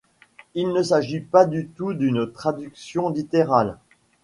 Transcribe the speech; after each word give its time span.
Il 0.55 0.73
ne 0.73 0.81
s'agit 0.81 1.19
pas 1.19 1.45
du 1.45 1.67
tout 1.67 1.93
d'une 1.93 2.25
traduction 2.31 3.09
littérale. 3.09 3.77